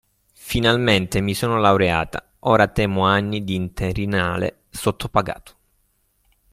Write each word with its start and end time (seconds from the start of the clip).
Finalmente 0.33 1.21
mi 1.21 1.35
sono 1.35 1.59
laureata, 1.59 2.27
ora 2.39 2.67
temo 2.67 3.03
anni 3.05 3.43
di 3.43 3.53
interinale 3.53 4.61
sottopagato. 4.71 5.55